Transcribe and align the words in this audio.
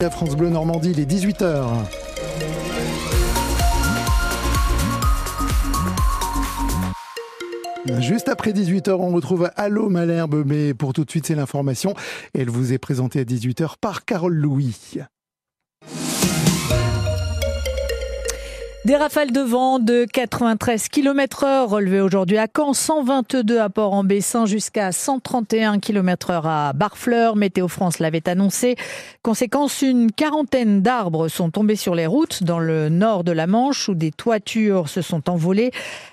À 0.00 0.10
France 0.10 0.36
Bleu 0.36 0.48
Normandie, 0.48 0.92
il 0.92 1.00
est 1.00 1.10
18h. 1.10 1.66
Juste 7.98 8.28
après 8.28 8.52
18h, 8.52 8.92
on 8.92 9.08
retrouve 9.08 9.50
Allo 9.56 9.88
Malherbe, 9.88 10.44
mais 10.46 10.72
pour 10.72 10.92
tout 10.92 11.04
de 11.04 11.10
suite, 11.10 11.26
c'est 11.26 11.34
l'information. 11.34 11.94
Elle 12.32 12.48
vous 12.48 12.72
est 12.72 12.78
présentée 12.78 13.18
à 13.18 13.24
18h 13.24 13.72
par 13.80 14.04
Carole 14.04 14.36
Louis. 14.36 14.98
Des 18.88 18.96
rafales 18.96 19.32
de 19.32 19.42
vent 19.42 19.80
de 19.80 20.06
93 20.10 20.88
km 20.88 21.44
heure 21.44 21.68
relevées 21.68 22.00
aujourd'hui 22.00 22.38
à 22.38 22.46
Caen, 22.46 22.72
122 22.72 23.58
à 23.58 23.68
Port-en-Bessin 23.68 24.46
jusqu'à 24.46 24.92
131 24.92 25.78
km 25.78 26.30
heure 26.30 26.46
à 26.46 26.72
Barfleur. 26.72 27.36
Météo 27.36 27.68
France 27.68 27.98
l'avait 27.98 28.26
annoncé. 28.26 28.76
Conséquence, 29.20 29.82
une 29.82 30.10
quarantaine 30.10 30.80
d'arbres 30.80 31.28
sont 31.28 31.50
tombés 31.50 31.76
sur 31.76 31.94
les 31.94 32.06
routes 32.06 32.42
dans 32.42 32.60
le 32.60 32.88
nord 32.88 33.24
de 33.24 33.32
la 33.32 33.46
Manche 33.46 33.90
où 33.90 33.94
des 33.94 34.10
toitures 34.10 34.88
se 34.88 35.02
sont 35.02 35.28
envolées. 35.28 35.70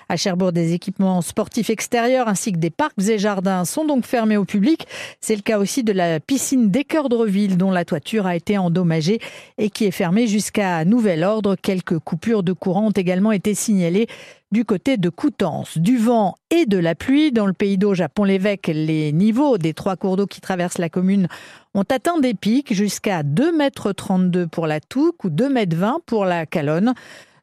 À 0.08 0.16
Cherbourg, 0.16 0.52
des 0.52 0.72
équipements 0.72 1.20
sportifs 1.20 1.68
extérieurs 1.68 2.28
ainsi 2.28 2.52
que 2.52 2.58
des 2.58 2.70
parcs 2.70 3.08
et 3.08 3.18
jardins 3.18 3.64
sont 3.64 3.84
donc 3.84 4.06
fermés 4.06 4.36
au 4.36 4.44
public. 4.44 4.86
C'est 5.20 5.34
le 5.34 5.42
cas 5.42 5.58
aussi 5.58 5.82
de 5.82 5.92
la 5.92 6.20
piscine 6.20 6.70
d'Équeurdreville 6.70 7.56
dont 7.56 7.72
la 7.72 7.84
toiture 7.84 8.24
a 8.24 8.36
été 8.36 8.56
endommagée 8.56 9.18
et 9.58 9.68
qui 9.68 9.84
est 9.84 9.90
fermée 9.90 10.28
jusqu'à 10.28 10.84
nouvel 10.84 11.24
ordre. 11.24 11.56
Quelques 11.56 11.98
coupures 11.98 12.44
de 12.44 12.52
courant 12.52 12.86
ont 12.86 12.92
également 12.92 13.32
été 13.32 13.54
signalées 13.54 14.06
du 14.52 14.64
côté 14.64 14.96
de 14.96 15.08
Coutances. 15.08 15.76
Du 15.76 15.98
vent 15.98 16.36
et 16.50 16.66
de 16.66 16.78
la 16.78 16.94
pluie 16.94 17.32
dans 17.32 17.46
le 17.46 17.52
pays 17.52 17.76
d'eau 17.76 17.92
Japon-l'Évêque, 17.92 18.68
les 18.68 19.12
niveaux 19.12 19.58
des 19.58 19.74
trois 19.74 19.96
cours 19.96 20.16
d'eau 20.16 20.26
qui 20.26 20.40
traversent 20.40 20.78
la 20.78 20.88
commune 20.88 21.26
ont 21.74 21.82
atteint 21.82 22.20
des 22.20 22.34
pics 22.34 22.72
jusqu'à 22.72 23.24
2,32 23.24 24.42
m 24.42 24.48
pour 24.48 24.68
la 24.68 24.78
Touque 24.78 25.24
ou 25.24 25.30
2,20 25.30 25.84
m 25.84 25.98
pour 26.06 26.26
la 26.26 26.46
Calonne 26.46 26.94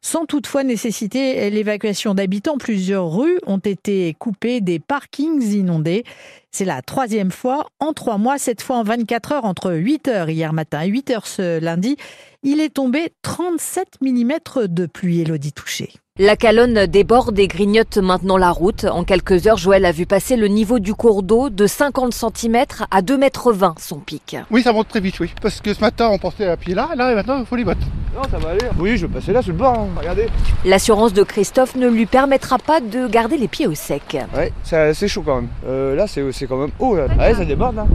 sans 0.04 0.26
toutefois 0.26 0.64
nécessiter 0.64 1.50
l'évacuation 1.50 2.14
d'habitants. 2.14 2.60
Plusieurs 2.60 3.10
rues 3.10 3.40
ont 3.48 3.58
été 3.58 4.14
coupées, 4.20 4.62
des 4.62 4.78
parkings 4.78 5.42
inondés. 5.42 6.04
C'est 6.52 6.66
la 6.66 6.84
troisième 6.84 7.32
fois 7.32 7.68
en 7.80 7.94
trois 7.94 8.20
mois, 8.20 8.38
cette 8.38 8.62
fois 8.62 8.78
en 8.78 8.84
24 8.84 9.32
heures, 9.32 9.46
entre 9.46 9.74
8 9.74 10.08
heures 10.10 10.30
hier 10.30 10.54
matin 10.54 10.82
et 10.82 10.90
8 10.90 11.10
heures 11.10 11.28
ce 11.28 11.60
lundi. 11.60 11.98
Il 12.44 12.60
est 12.60 12.76
tombé 12.76 13.14
37 13.24 14.02
mm 14.02 14.68
de 14.68 14.86
pluie, 14.86 15.22
Elodie 15.22 15.54
Touché. 15.54 15.94
La 16.20 16.36
calonne 16.36 16.86
déborde 16.86 17.40
et 17.40 17.48
grignote 17.48 17.98
maintenant 17.98 18.38
la 18.38 18.52
route. 18.52 18.84
En 18.84 19.04
quelques 19.04 19.48
heures, 19.48 19.58
Joël 19.58 19.84
a 19.84 19.92
vu 19.92 20.06
passer 20.06 20.36
le 20.36 20.46
niveau 20.46 20.78
du 20.78 20.94
cours 20.94 21.24
d'eau 21.24 21.50
de 21.50 21.66
50 21.66 22.14
cm 22.14 22.66
à 22.92 23.02
2,20 23.02 23.64
m 23.64 23.74
son 23.80 23.98
pic. 23.98 24.38
Oui, 24.52 24.62
ça 24.62 24.74
monte 24.74 24.90
très 24.90 25.00
vite, 25.00 25.20
oui. 25.20 25.34
Parce 25.42 25.60
que 25.60 25.74
ce 25.74 25.82
matin, 25.82 26.10
on 26.12 26.20
pensait 26.20 26.46
à 26.46 26.56
pied 26.56 26.76
là, 26.76 26.90
là, 26.96 27.12
et 27.12 27.16
maintenant, 27.16 27.40
il 27.40 27.48
faut 27.48 27.56
les 27.56 27.64
bottes. 27.64 27.80
Non, 28.16 28.22
ça 28.30 28.38
va 28.38 28.52
aller. 28.52 28.60
Oui, 28.78 28.96
je 28.96 29.08
vais 29.08 29.14
passer 29.16 29.34
là, 29.34 29.42
sur 29.42 29.54
le 29.54 29.58
bord, 29.58 29.74
hein. 29.74 29.88
regardez. 29.98 30.28
L'assurance 30.66 31.14
de 31.14 31.24
Christophe 31.24 31.76
ne 31.76 31.88
lui 31.88 32.06
permettra 32.06 32.60
pas 32.60 32.80
de 32.80 33.08
garder 33.08 33.38
les 33.38 33.48
pieds 33.48 33.66
au 33.66 33.74
sec. 33.74 34.16
Ouais, 34.38 34.54
c'est 34.62 35.08
chaud 35.08 35.24
quand 35.26 35.38
même. 35.38 35.50
Euh, 35.66 35.96
là, 35.96 36.06
c'est 36.06 36.46
quand 36.46 36.58
même 36.58 36.74
haut. 36.78 36.96
Là. 36.96 37.08
Ouais, 37.18 37.34
ça 37.34 37.44
déborde, 37.44 37.76
là. 37.76 37.88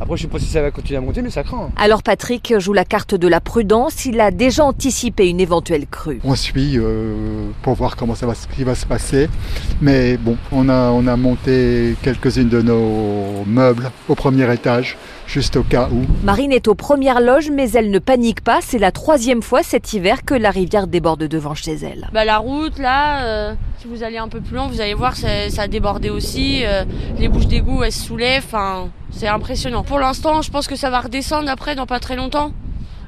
Après, 0.00 0.16
je 0.16 0.22
sais 0.22 0.28
pas 0.28 0.38
si 0.38 0.46
ça 0.46 0.60
va 0.60 0.70
continuer 0.70 0.98
à 0.98 1.00
monter, 1.00 1.22
mais 1.22 1.30
ça 1.30 1.42
craint. 1.42 1.70
Alors 1.76 2.02
Patrick 2.02 2.54
joue 2.58 2.72
la 2.72 2.84
carte 2.84 3.14
de 3.14 3.28
la 3.28 3.40
prudence. 3.40 4.04
Il 4.04 4.20
a 4.20 4.30
déjà 4.30 4.64
anticipé 4.64 5.28
une 5.28 5.40
éventuelle 5.40 5.86
crue. 5.86 6.20
On 6.24 6.34
suit 6.34 6.76
euh, 6.76 7.48
pour 7.62 7.74
voir 7.74 7.96
comment 7.96 8.14
ça 8.14 8.26
va, 8.26 8.34
ce 8.34 8.46
qui 8.48 8.64
va 8.64 8.74
se 8.74 8.86
passer. 8.86 9.28
Mais 9.80 10.16
bon, 10.16 10.36
on 10.52 10.68
a, 10.68 10.90
on 10.90 11.06
a 11.06 11.16
monté 11.16 11.96
quelques-unes 12.02 12.48
de 12.48 12.62
nos 12.62 13.44
meubles 13.46 13.90
au 14.08 14.14
premier 14.14 14.52
étage 14.52 14.96
juste 15.26 15.56
au 15.56 15.62
cas 15.62 15.88
où. 15.90 16.04
Marine 16.24 16.52
est 16.52 16.68
aux 16.68 16.74
premières 16.74 17.20
loges, 17.20 17.50
mais 17.50 17.70
elle 17.72 17.90
ne 17.90 17.98
panique 17.98 18.42
pas. 18.42 18.60
C'est 18.60 18.78
la 18.78 18.92
troisième 18.92 19.42
fois 19.42 19.62
cet 19.62 19.92
hiver 19.92 20.24
que 20.24 20.34
la 20.34 20.50
rivière 20.50 20.86
déborde 20.86 21.24
devant 21.24 21.54
chez 21.54 21.74
elle. 21.74 22.08
Bah, 22.12 22.24
la 22.24 22.38
route, 22.38 22.78
là, 22.78 23.24
euh, 23.24 23.54
si 23.78 23.88
vous 23.88 24.02
allez 24.02 24.18
un 24.18 24.28
peu 24.28 24.40
plus 24.40 24.56
loin, 24.56 24.66
vous 24.66 24.80
allez 24.80 24.94
voir, 24.94 25.16
ça, 25.16 25.28
a 25.56 25.68
débordé 25.68 26.10
aussi. 26.10 26.62
Euh, 26.64 26.84
les 27.18 27.28
bouches 27.28 27.46
d'égout, 27.46 27.82
elles 27.82 27.92
se 27.92 28.04
soulèvent. 28.04 28.44
Enfin, 28.46 28.88
c'est 29.16 29.28
impressionnant. 29.28 29.82
Pour 29.82 29.98
l'instant, 29.98 30.42
je 30.42 30.50
pense 30.50 30.66
que 30.66 30.76
ça 30.76 30.90
va 30.90 31.00
redescendre 31.00 31.48
après, 31.48 31.74
dans 31.74 31.86
pas 31.86 32.00
très 32.00 32.16
longtemps 32.16 32.52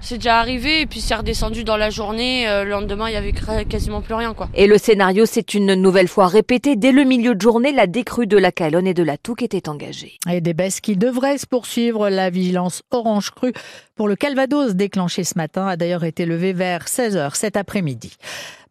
c'est 0.06 0.18
déjà 0.18 0.38
arrivé 0.38 0.82
et 0.82 0.86
puis 0.86 1.00
c'est 1.00 1.14
redescendu 1.14 1.64
dans 1.64 1.76
la 1.76 1.90
journée. 1.90 2.48
Euh, 2.48 2.64
le 2.64 2.70
lendemain, 2.70 3.08
il 3.08 3.14
y 3.14 3.16
avait 3.16 3.34
quasiment 3.64 4.00
plus 4.02 4.14
rien, 4.14 4.34
quoi. 4.34 4.48
Et 4.54 4.66
le 4.66 4.78
scénario 4.78 5.26
s'est 5.26 5.40
une 5.40 5.74
nouvelle 5.74 6.06
fois 6.06 6.28
répété. 6.28 6.76
Dès 6.76 6.92
le 6.92 7.04
milieu 7.04 7.34
de 7.34 7.40
journée, 7.40 7.72
la 7.72 7.86
décrue 7.86 8.26
de 8.26 8.36
la 8.36 8.52
Calonne 8.52 8.86
et 8.86 8.94
de 8.94 9.02
la 9.02 9.18
Touque 9.18 9.42
était 9.42 9.68
engagée. 9.68 10.18
Et 10.30 10.40
des 10.40 10.54
baisses 10.54 10.80
qui 10.80 10.96
devraient 10.96 11.38
se 11.38 11.46
poursuivre. 11.46 12.08
La 12.08 12.30
vigilance 12.30 12.82
orange 12.92 13.30
crue 13.30 13.52
pour 13.96 14.06
le 14.06 14.16
Calvados 14.16 14.74
déclenché 14.74 15.24
ce 15.24 15.36
matin 15.36 15.66
a 15.66 15.76
d'ailleurs 15.76 16.04
été 16.04 16.24
levée 16.24 16.52
vers 16.52 16.84
16h 16.84 17.34
cet 17.34 17.56
après-midi. 17.56 18.16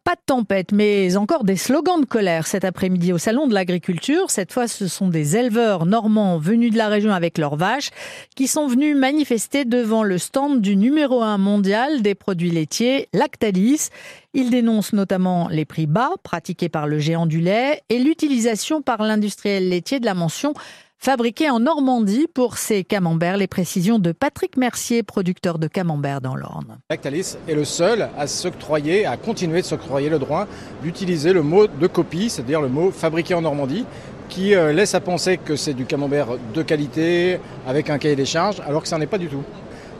Pas 0.06 0.14
de 0.14 0.20
tempête, 0.24 0.70
mais 0.70 1.16
encore 1.16 1.42
des 1.42 1.56
slogans 1.56 2.00
de 2.00 2.06
colère 2.06 2.46
cet 2.46 2.64
après-midi 2.64 3.12
au 3.12 3.18
Salon 3.18 3.48
de 3.48 3.54
l'Agriculture. 3.54 4.30
Cette 4.30 4.52
fois, 4.52 4.68
ce 4.68 4.86
sont 4.86 5.08
des 5.08 5.36
éleveurs 5.36 5.84
normands 5.84 6.38
venus 6.38 6.70
de 6.70 6.78
la 6.78 6.86
région 6.86 7.10
avec 7.10 7.38
leurs 7.38 7.56
vaches 7.56 7.90
qui 8.36 8.46
sont 8.46 8.68
venus 8.68 8.96
manifester 8.96 9.64
devant 9.64 10.04
le 10.04 10.18
stand 10.18 10.60
du 10.60 10.76
numéro 10.76 11.24
1 11.24 11.38
mondial 11.38 12.02
des 12.02 12.14
produits 12.14 12.52
laitiers, 12.52 13.08
Lactalis. 13.12 13.88
Ils 14.32 14.50
dénoncent 14.50 14.92
notamment 14.92 15.48
les 15.48 15.64
prix 15.64 15.86
bas 15.86 16.10
pratiqués 16.22 16.68
par 16.68 16.86
le 16.86 17.00
géant 17.00 17.26
du 17.26 17.40
lait 17.40 17.82
et 17.88 17.98
l'utilisation 17.98 18.82
par 18.82 19.02
l'industriel 19.02 19.68
laitier 19.68 19.98
de 19.98 20.04
la 20.04 20.14
mention 20.14 20.54
fabriqué 20.98 21.50
en 21.50 21.60
Normandie 21.60 22.26
pour 22.32 22.58
ces 22.58 22.84
camemberts. 22.84 23.36
Les 23.36 23.46
précisions 23.46 23.98
de 23.98 24.12
Patrick 24.12 24.56
Mercier, 24.56 25.02
producteur 25.02 25.58
de 25.58 25.68
camembert 25.68 26.20
dans 26.20 26.34
l'Orne. 26.34 26.78
Lactalis 26.90 27.36
est 27.48 27.54
le 27.54 27.64
seul 27.64 28.08
à 28.16 28.26
s'octroyer, 28.26 29.06
à 29.06 29.16
continuer 29.16 29.60
de 29.60 29.66
s'octroyer 29.66 30.08
le 30.08 30.18
droit 30.18 30.46
d'utiliser 30.82 31.32
le 31.32 31.42
mot 31.42 31.66
de 31.66 31.86
copie, 31.86 32.30
c'est-à-dire 32.30 32.60
le 32.60 32.68
mot 32.68 32.90
fabriqué 32.90 33.34
en 33.34 33.42
Normandie, 33.42 33.84
qui 34.28 34.54
euh, 34.54 34.72
laisse 34.72 34.94
à 34.94 35.00
penser 35.00 35.38
que 35.38 35.56
c'est 35.56 35.74
du 35.74 35.84
camembert 35.84 36.28
de 36.54 36.62
qualité, 36.62 37.38
avec 37.66 37.90
un 37.90 37.98
cahier 37.98 38.16
des 38.16 38.24
charges, 38.24 38.60
alors 38.66 38.82
que 38.82 38.88
ça 38.88 38.96
n'en 38.96 39.02
est 39.02 39.06
pas 39.06 39.18
du 39.18 39.28
tout. 39.28 39.42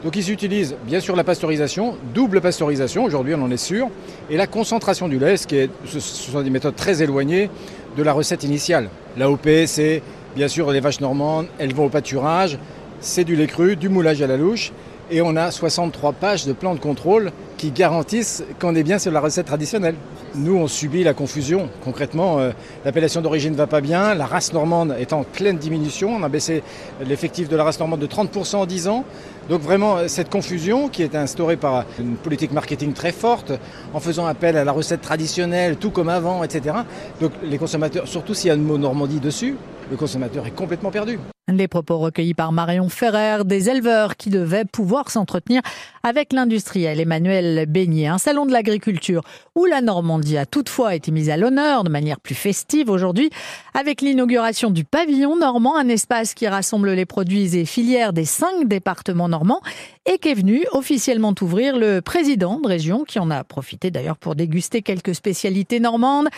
Donc 0.03 0.15
ils 0.15 0.31
utilisent 0.31 0.75
bien 0.85 0.99
sûr 0.99 1.15
la 1.15 1.23
pasteurisation, 1.23 1.95
double 2.13 2.39
pasteurisation, 2.39 3.03
aujourd'hui 3.03 3.33
on 3.33 3.41
en 3.41 3.49
est 3.49 3.57
sûr, 3.57 3.89
et 4.29 4.37
la 4.37 4.45
concentration 4.45 5.07
du 5.07 5.17
lait, 5.17 5.37
ce, 5.37 5.47
qui 5.47 5.57
est, 5.57 5.69
ce 5.85 5.99
sont 5.99 6.41
des 6.41 6.49
méthodes 6.49 6.75
très 6.75 7.01
éloignées 7.01 7.49
de 7.97 8.03
la 8.03 8.13
recette 8.13 8.43
initiale. 8.43 8.89
L'AOP, 9.17 9.47
c'est 9.65 10.03
Bien 10.35 10.47
sûr, 10.47 10.71
les 10.71 10.79
vaches 10.79 10.99
normandes, 10.99 11.47
elles 11.57 11.73
vont 11.73 11.85
au 11.85 11.89
pâturage, 11.89 12.57
c'est 12.99 13.23
du 13.23 13.35
lait 13.35 13.47
cru, 13.47 13.75
du 13.75 13.89
moulage 13.89 14.21
à 14.21 14.27
la 14.27 14.37
louche, 14.37 14.71
et 15.09 15.21
on 15.21 15.35
a 15.35 15.51
63 15.51 16.13
pages 16.13 16.45
de 16.45 16.53
plans 16.53 16.75
de 16.75 16.79
contrôle 16.79 17.31
qui 17.57 17.71
garantissent 17.71 18.43
qu'on 18.59 18.75
est 18.75 18.83
bien 18.83 18.99
sur 18.99 19.11
la 19.11 19.19
recette 19.19 19.47
traditionnelle. 19.47 19.95
Nous, 20.35 20.55
on 20.55 20.67
subit 20.67 21.03
la 21.03 21.13
confusion. 21.13 21.69
Concrètement, 21.83 22.39
euh, 22.39 22.51
l'appellation 22.85 23.21
d'origine 23.21 23.53
ne 23.53 23.57
va 23.57 23.67
pas 23.67 23.81
bien, 23.81 24.13
la 24.13 24.25
race 24.25 24.53
normande 24.53 24.95
est 24.99 25.13
en 25.13 25.23
pleine 25.23 25.57
diminution. 25.57 26.15
On 26.15 26.23
a 26.23 26.29
baissé 26.29 26.63
l'effectif 27.05 27.49
de 27.49 27.55
la 27.55 27.63
race 27.63 27.79
normande 27.79 27.99
de 27.99 28.07
30% 28.07 28.57
en 28.57 28.65
10 28.65 28.87
ans. 28.87 29.05
Donc 29.49 29.61
vraiment, 29.61 29.97
euh, 29.97 30.07
cette 30.07 30.29
confusion 30.29 30.89
qui 30.89 31.03
est 31.03 31.15
instaurée 31.15 31.57
par 31.57 31.85
une 31.99 32.15
politique 32.15 32.51
marketing 32.51 32.93
très 32.93 33.11
forte, 33.11 33.53
en 33.93 33.99
faisant 33.99 34.25
appel 34.25 34.57
à 34.57 34.63
la 34.63 34.71
recette 34.71 35.01
traditionnelle, 35.01 35.77
tout 35.77 35.91
comme 35.91 36.09
avant, 36.09 36.43
etc. 36.43 36.75
Donc 37.21 37.31
les 37.43 37.57
consommateurs, 37.57 38.07
surtout 38.07 38.33
s'il 38.33 38.49
y 38.49 38.51
a 38.51 38.55
le 38.55 38.61
mot 38.61 38.77
Normandie 38.77 39.19
dessus, 39.19 39.55
le 39.89 39.97
consommateur 39.97 40.45
est 40.45 40.51
complètement 40.51 40.91
perdu. 40.91 41.19
Les 41.49 41.69
propos 41.69 41.97
recueillis 41.97 42.33
par 42.33 42.51
Marion 42.51 42.89
Ferrer, 42.89 43.45
des 43.45 43.69
éleveurs 43.69 44.17
qui 44.17 44.29
devaient 44.29 44.65
pouvoir 44.65 45.09
s'entretenir 45.09 45.61
avec 46.03 46.33
l'industriel 46.33 46.99
Emmanuel 46.99 47.65
Beignet. 47.67 48.07
Un 48.07 48.17
salon 48.17 48.45
de 48.45 48.51
l'agriculture 48.51 49.21
où 49.55 49.63
la 49.63 49.79
Normandie 49.79 50.37
a 50.37 50.45
toutefois 50.45 50.93
été 50.93 51.09
mise 51.09 51.29
à 51.29 51.37
l'honneur 51.37 51.85
de 51.85 51.89
manière 51.89 52.19
plus 52.19 52.35
festive 52.35 52.89
aujourd'hui 52.89 53.29
avec 53.73 54.01
l'inauguration 54.01 54.71
du 54.71 54.83
pavillon 54.83 55.37
normand, 55.37 55.77
un 55.77 55.87
espace 55.87 56.33
qui 56.33 56.49
rassemble 56.49 56.91
les 56.91 57.05
produits 57.05 57.55
et 57.55 57.63
filières 57.63 58.11
des 58.11 58.25
cinq 58.25 58.67
départements 58.67 59.29
normands 59.29 59.61
et 60.07 60.17
qui 60.17 60.29
est 60.29 60.33
venu 60.33 60.65
officiellement 60.71 61.35
ouvrir 61.41 61.77
le 61.77 62.01
président 62.01 62.59
de 62.59 62.67
région 62.67 63.03
qui 63.03 63.19
en 63.19 63.29
a 63.29 63.43
profité 63.43 63.91
d'ailleurs 63.91 64.17
pour 64.17 64.35
déguster 64.35 64.81
quelques 64.81 65.13
spécialités 65.13 65.79
normandes. 65.79 66.29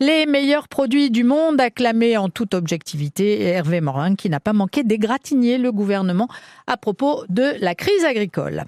Les 0.00 0.26
meilleurs 0.26 0.68
produits 0.68 1.10
du 1.10 1.24
monde 1.24 1.60
acclamés 1.60 2.16
en 2.16 2.28
toute 2.28 2.54
objectivité 2.54 3.42
Hervé 3.42 3.80
Morin 3.80 4.14
qui 4.14 4.30
n'a 4.30 4.40
pas 4.40 4.52
manqué 4.52 4.84
d'égratigner 4.84 5.58
le 5.58 5.72
gouvernement 5.72 6.28
à 6.68 6.76
propos 6.76 7.24
de 7.28 7.54
la 7.60 7.74
crise 7.74 8.04
agricole. 8.04 8.64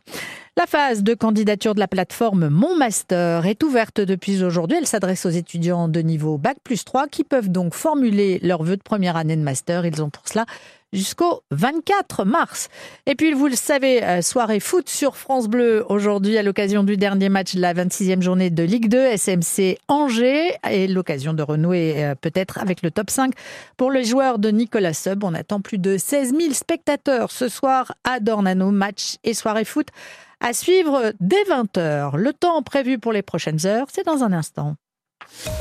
La 0.58 0.66
phase 0.66 1.04
de 1.04 1.14
candidature 1.14 1.76
de 1.76 1.78
la 1.78 1.86
plateforme 1.86 2.48
Mon 2.48 2.76
Master 2.76 3.46
est 3.46 3.62
ouverte 3.62 4.00
depuis 4.00 4.42
aujourd'hui. 4.42 4.76
Elle 4.76 4.88
s'adresse 4.88 5.24
aux 5.24 5.30
étudiants 5.30 5.86
de 5.86 6.00
niveau 6.00 6.36
Bac 6.36 6.56
plus 6.64 6.84
3 6.84 7.06
qui 7.06 7.22
peuvent 7.22 7.48
donc 7.48 7.74
formuler 7.74 8.40
leurs 8.42 8.64
vœux 8.64 8.76
de 8.76 8.82
première 8.82 9.14
année 9.14 9.36
de 9.36 9.42
master. 9.42 9.86
Ils 9.86 10.02
ont 10.02 10.10
pour 10.10 10.26
cela 10.26 10.46
jusqu'au 10.92 11.42
24 11.50 12.24
mars. 12.24 12.68
Et 13.06 13.14
puis, 13.14 13.32
vous 13.32 13.46
le 13.46 13.56
savez, 13.56 14.02
euh, 14.02 14.22
soirée 14.22 14.60
foot 14.60 14.88
sur 14.88 15.16
France 15.16 15.48
Bleu 15.48 15.84
aujourd'hui 15.88 16.38
à 16.38 16.42
l'occasion 16.42 16.84
du 16.84 16.96
dernier 16.96 17.28
match 17.28 17.54
de 17.54 17.60
la 17.60 17.74
26e 17.74 18.22
journée 18.22 18.50
de 18.50 18.62
Ligue 18.62 18.88
2, 18.88 19.16
SMC 19.16 19.78
Angers, 19.88 20.56
et 20.68 20.86
l'occasion 20.86 21.34
de 21.34 21.42
renouer 21.42 22.04
euh, 22.04 22.14
peut-être 22.14 22.58
avec 22.58 22.82
le 22.82 22.90
top 22.90 23.10
5 23.10 23.32
pour 23.76 23.90
les 23.90 24.04
joueurs 24.04 24.38
de 24.38 24.50
Nicolas 24.50 24.94
Sub. 24.94 25.24
On 25.24 25.34
attend 25.34 25.60
plus 25.60 25.78
de 25.78 25.96
16 25.96 26.34
000 26.38 26.52
spectateurs 26.54 27.30
ce 27.30 27.48
soir 27.48 27.92
à 28.04 28.20
Dornano, 28.20 28.70
match 28.70 29.16
et 29.24 29.34
soirée 29.34 29.64
foot 29.64 29.88
À 30.40 30.52
suivre 30.52 31.12
dès 31.20 31.42
20h. 31.44 32.16
Le 32.16 32.32
temps 32.32 32.62
prévu 32.62 32.98
pour 32.98 33.12
les 33.12 33.22
prochaines 33.22 33.66
heures, 33.66 33.86
c'est 33.92 34.06
dans 34.06 34.22
un 34.22 34.32
instant. 34.32 34.76